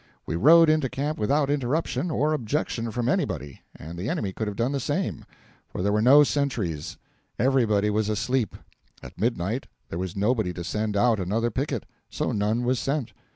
We 0.25 0.35
rode 0.35 0.67
into 0.67 0.89
camp 0.89 1.19
without 1.19 1.51
interruption 1.51 2.09
or 2.09 2.33
objection 2.33 2.89
from 2.89 3.07
anybody, 3.07 3.61
and 3.75 3.99
the 3.99 4.09
enemy 4.09 4.33
could 4.33 4.47
have 4.47 4.55
done 4.55 4.71
the 4.71 4.79
same, 4.79 5.25
for 5.69 5.83
there 5.83 5.91
were 5.91 6.01
no 6.01 6.23
sentries. 6.23 6.97
Everybody 7.37 7.91
was 7.91 8.09
asleep; 8.09 8.55
at 9.03 9.19
midnight 9.21 9.67
there 9.89 9.99
was 9.99 10.15
nobody 10.15 10.53
to 10.53 10.63
send 10.63 10.97
out 10.97 11.19
another 11.19 11.51
picket, 11.51 11.85
so 12.09 12.31
none 12.31 12.63
was 12.63 12.79
sent. 12.79 13.13